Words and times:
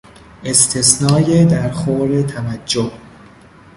استثنای 0.43 1.45
درخور 1.45 2.21
توجه 2.27 2.91